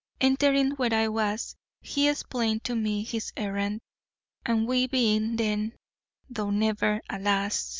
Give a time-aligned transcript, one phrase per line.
[0.19, 3.81] Entering where I was, he explained to me his errand,
[4.43, 5.75] and we being then
[6.27, 7.69] though never, alas!